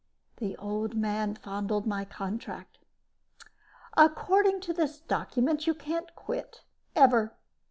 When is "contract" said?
2.05-2.79